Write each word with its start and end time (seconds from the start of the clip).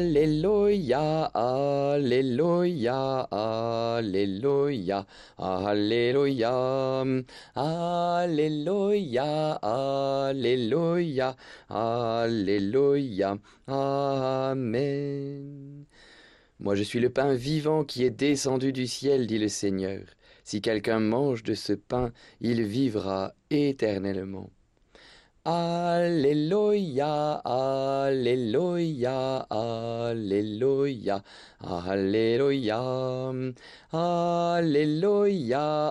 Alléluia, 0.00 1.24
Alléluia, 1.34 3.28
Alléluia, 3.30 5.06
Alléluia, 5.36 7.24
Alléluia, 7.54 9.58
Alléluia, 9.60 11.36
Alléluia, 11.68 13.38
Amen. 13.66 15.84
Moi 16.60 16.74
je 16.74 16.82
suis 16.82 17.00
le 17.00 17.10
pain 17.10 17.34
vivant 17.34 17.84
qui 17.84 18.04
est 18.04 18.10
descendu 18.10 18.72
du 18.72 18.86
ciel, 18.86 19.26
dit 19.26 19.38
le 19.38 19.48
Seigneur. 19.48 20.00
Si 20.44 20.62
quelqu'un 20.62 21.00
mange 21.00 21.42
de 21.42 21.52
ce 21.52 21.74
pain, 21.74 22.10
il 22.40 22.62
vivra 22.62 23.34
éternellement. 23.50 24.50
Alléluia, 25.52 27.42
Alléluia, 27.44 29.38
Alléluia, 29.50 31.24
Alléluia, 31.58 32.84
Alléluia, 33.90 35.88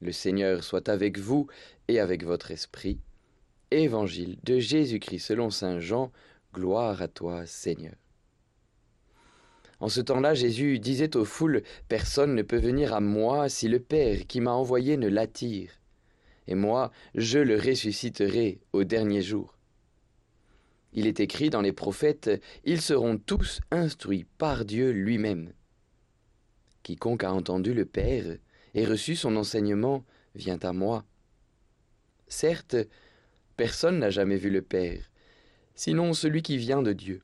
Le 0.01 0.13
Seigneur 0.13 0.63
soit 0.63 0.89
avec 0.89 1.19
vous 1.19 1.49
et 1.89 1.99
avec 1.99 2.23
votre 2.25 2.53
esprit. 2.53 3.01
Évangile 3.73 4.39
de 4.45 4.61
Jésus-Christ 4.61 5.27
selon 5.27 5.51
Saint 5.51 5.81
Jean, 5.81 6.13
gloire 6.55 7.03
à 7.03 7.09
toi 7.09 7.45
Seigneur. 7.45 7.97
En 9.83 9.89
ce 9.89 10.01
temps-là, 10.01 10.33
Jésus 10.33 10.79
disait 10.79 11.17
aux 11.17 11.25
foules, 11.25 11.65
Personne 11.89 12.37
ne 12.37 12.43
peut 12.43 12.57
venir 12.57 12.95
à 12.95 13.01
moi 13.01 13.49
si 13.49 13.67
le 13.67 13.81
Père 13.81 14.29
qui 14.29 14.41
m'a 14.41 14.53
envoyé 14.53 14.97
ne 14.97 15.09
l'attire. 15.09 15.73
Et 16.47 16.55
moi, 16.55 16.93
je 17.17 17.41
le 17.41 17.57
ressusciterai 17.57 18.61
au 18.73 18.85
dernier 18.85 19.23
jour. 19.23 19.59
Il 20.93 21.09
est 21.09 21.19
écrit 21.19 21.51
dans 21.51 21.63
les 21.63 21.73
prophètes, 21.73 22.31
Ils 22.65 22.81
seront 22.81 23.19
tous 23.19 23.61
instruits 23.73 24.25
par 24.39 24.65
Dieu 24.65 24.93
lui-même. 24.93 25.53
Quiconque 26.85 27.25
a 27.25 27.33
entendu 27.33 27.75
le 27.75 27.85
Père 27.85 28.37
et 28.75 28.87
reçu 28.87 29.17
son 29.17 29.35
enseignement 29.35 30.05
vient 30.37 30.61
à 30.63 30.73
moi. 30.73 31.05
Certes, 32.29 32.77
personne 33.57 33.99
n'a 33.99 34.11
jamais 34.11 34.37
vu 34.37 34.49
le 34.49 34.63
Père, 34.63 35.11
sinon 35.75 36.13
celui 36.13 36.43
qui 36.43 36.57
vient 36.57 36.83
de 36.83 36.93
Dieu. 36.93 37.21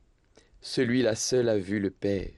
Celui-là 0.60 1.14
seul 1.14 1.48
a 1.48 1.56
vu 1.56 1.78
le 1.78 1.90
Père. 1.90 2.37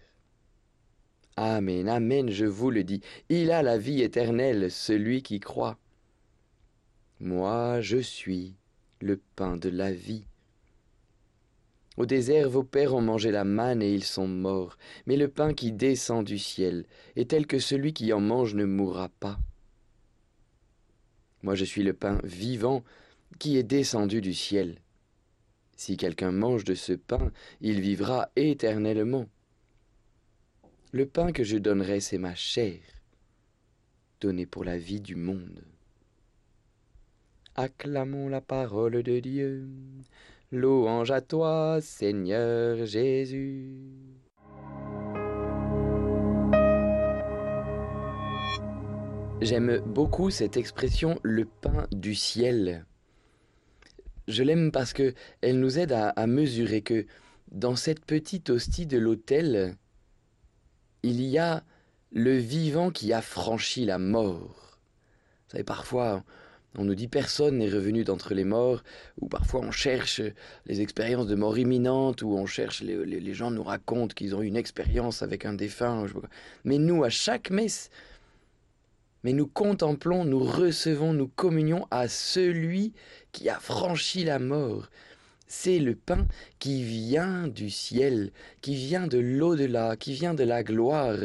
Amen, 1.43 1.89
Amen, 1.89 2.29
je 2.29 2.45
vous 2.45 2.71
le 2.71 2.85
dis, 2.85 3.01
il 3.31 3.51
a 3.51 3.63
la 3.63 3.79
vie 3.79 4.03
éternelle, 4.03 4.71
celui 4.71 5.23
qui 5.23 5.41
croit. 5.41 5.79
Moi, 7.19 7.81
je 7.81 7.97
suis 7.97 8.57
le 9.01 9.19
pain 9.37 9.57
de 9.57 9.71
la 9.71 9.91
vie. 9.91 10.27
Au 11.97 12.05
désert, 12.05 12.51
vos 12.51 12.63
pères 12.63 12.95
ont 12.95 13.01
mangé 13.01 13.31
la 13.31 13.45
manne 13.45 13.81
et 13.81 13.91
ils 13.91 14.05
sont 14.05 14.29
morts, 14.29 14.77
mais 15.07 15.17
le 15.17 15.29
pain 15.29 15.55
qui 15.55 15.73
descend 15.73 16.27
du 16.27 16.39
ciel 16.39 16.85
est 17.17 17.31
tel 17.31 17.47
que 17.47 17.59
celui 17.59 17.95
qui 17.95 18.13
en 18.13 18.21
mange 18.21 18.55
ne 18.55 18.67
mourra 18.67 19.09
pas. 19.09 19.39
Moi, 21.43 21.55
je 21.55 21.65
suis 21.65 21.83
le 21.83 21.95
pain 21.95 22.19
vivant 22.23 22.85
qui 23.39 23.57
est 23.57 23.63
descendu 23.63 24.21
du 24.21 24.35
ciel. 24.35 24.77
Si 25.75 25.97
quelqu'un 25.97 26.33
mange 26.33 26.65
de 26.65 26.75
ce 26.75 26.93
pain, 26.93 27.33
il 27.63 27.81
vivra 27.81 28.29
éternellement. 28.37 29.27
Le 30.93 31.07
pain 31.07 31.31
que 31.31 31.45
je 31.45 31.57
donnerai, 31.57 32.01
c'est 32.01 32.19
ma 32.19 32.35
chair, 32.35 32.81
donnée 34.21 34.45
pour 34.45 34.65
la 34.65 34.77
vie 34.77 35.01
du 35.01 35.15
monde. 35.15 35.62
Acclamons 37.55 38.28
la 38.28 38.41
parole 38.41 39.05
de 39.05 39.21
Dieu. 39.21 39.69
Louange 40.50 41.12
à 41.12 41.21
toi, 41.21 41.79
Seigneur 41.81 42.87
Jésus. 42.87 43.69
J'aime 49.41 49.79
beaucoup 49.87 50.31
cette 50.31 50.56
expression 50.56 51.21
le 51.23 51.45
pain 51.45 51.87
du 51.93 52.17
ciel. 52.17 52.84
Je 54.27 54.43
l'aime 54.43 54.73
parce 54.73 54.93
que 54.93 55.15
elle 55.41 55.61
nous 55.61 55.79
aide 55.79 55.93
à, 55.93 56.09
à 56.09 56.27
mesurer 56.27 56.83
que 56.83 57.06
dans 57.53 57.77
cette 57.77 58.05
petite 58.05 58.50
hostie 58.50 58.87
de 58.87 58.99
l'autel, 58.99 59.77
il 61.03 61.22
y 61.22 61.38
a 61.38 61.62
le 62.12 62.37
vivant 62.37 62.91
qui 62.91 63.12
a 63.12 63.22
franchi 63.22 63.84
la 63.84 63.99
mort. 63.99 64.78
Vous 65.47 65.53
savez, 65.53 65.65
parfois, 65.65 66.25
on 66.78 66.84
nous 66.84 66.94
dit 66.94 67.09
personne 67.09 67.59
n'est 67.59 67.69
revenu 67.69 68.05
d'entre 68.05 68.34
les 68.34 68.44
morts, 68.44 68.83
ou 69.21 69.28
parfois 69.28 69.61
on 69.61 69.72
cherche 69.72 70.22
les 70.66 70.81
expériences 70.81 71.27
de 71.27 71.34
mort 71.34 71.59
imminente, 71.59 72.22
ou 72.22 72.37
on 72.37 72.47
cherche, 72.47 72.83
les, 72.83 73.34
gens 73.34 73.50
nous 73.50 73.62
racontent 73.62 74.15
qu'ils 74.15 74.34
ont 74.34 74.43
eu 74.43 74.47
une 74.47 74.56
expérience 74.56 75.22
avec 75.22 75.44
un 75.44 75.53
défunt. 75.53 76.06
Mais 76.65 76.78
nous, 76.78 77.03
à 77.03 77.11
chaque 77.11 77.50
messe, 77.50 77.91
mais 79.25 79.32
nous 79.32 79.47
contemplons, 79.47 80.25
nous 80.25 80.43
recevons, 80.43 81.12
nous 81.12 81.28
communions 81.28 81.87
à 81.91 82.09
celui 82.09 82.93
qui 83.32 83.49
a 83.49 83.59
franchi 83.59 84.25
la 84.25 84.38
mort, 84.38 84.88
c'est 85.50 85.81
le 85.81 85.97
pain 85.97 86.28
qui 86.61 86.84
vient 86.84 87.49
du 87.49 87.71
ciel, 87.71 88.31
qui 88.61 88.77
vient 88.77 89.09
de 89.09 89.19
l'au-delà, 89.19 89.97
qui 89.97 90.12
vient 90.12 90.33
de 90.33 90.44
la 90.44 90.62
gloire, 90.62 91.16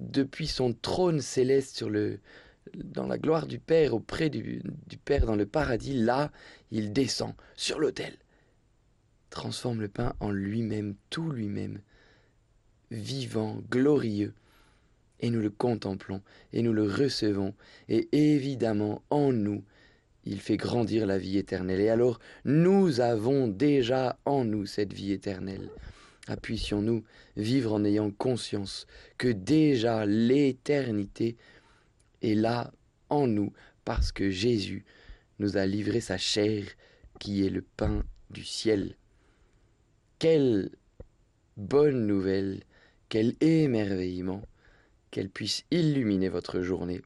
depuis 0.00 0.48
son 0.48 0.72
trône 0.72 1.20
céleste 1.20 1.76
sur 1.76 1.88
le, 1.88 2.18
dans 2.74 3.06
la 3.06 3.16
gloire 3.16 3.46
du 3.46 3.60
Père, 3.60 3.94
auprès 3.94 4.28
du, 4.28 4.60
du 4.88 4.98
Père 4.98 5.24
dans 5.24 5.36
le 5.36 5.46
paradis, 5.46 5.94
là, 5.94 6.32
il 6.72 6.92
descend 6.92 7.32
sur 7.54 7.78
l'autel, 7.78 8.16
transforme 9.30 9.80
le 9.80 9.88
pain 9.88 10.16
en 10.18 10.32
lui-même, 10.32 10.96
tout 11.08 11.30
lui-même, 11.30 11.78
vivant, 12.90 13.62
glorieux, 13.70 14.34
et 15.20 15.30
nous 15.30 15.40
le 15.40 15.50
contemplons, 15.50 16.22
et 16.52 16.60
nous 16.60 16.72
le 16.72 16.90
recevons, 16.90 17.54
et 17.88 18.08
évidemment 18.34 19.00
en 19.10 19.32
nous, 19.32 19.62
il 20.26 20.40
fait 20.40 20.56
grandir 20.56 21.06
la 21.06 21.18
vie 21.18 21.38
éternelle. 21.38 21.80
Et 21.80 21.88
alors, 21.88 22.18
nous 22.44 23.00
avons 23.00 23.48
déjà 23.48 24.18
en 24.24 24.44
nous 24.44 24.66
cette 24.66 24.92
vie 24.92 25.12
éternelle. 25.12 25.70
Appuissions-nous 26.26 27.04
vivre 27.36 27.74
en 27.74 27.84
ayant 27.84 28.10
conscience 28.10 28.86
que 29.18 29.28
déjà 29.28 30.06
l'éternité 30.06 31.36
est 32.22 32.34
là 32.34 32.72
en 33.10 33.26
nous 33.26 33.52
parce 33.84 34.12
que 34.12 34.30
Jésus 34.30 34.84
nous 35.38 35.56
a 35.56 35.66
livré 35.66 36.00
sa 36.00 36.16
chair 36.16 36.64
qui 37.20 37.44
est 37.44 37.50
le 37.50 37.62
pain 37.62 38.02
du 38.30 38.44
ciel. 38.44 38.96
Quelle 40.18 40.70
bonne 41.56 42.06
nouvelle, 42.06 42.62
quel 43.08 43.34
émerveillement, 43.40 44.42
qu'elle 45.10 45.28
puisse 45.28 45.64
illuminer 45.70 46.30
votre 46.30 46.62
journée 46.62 47.02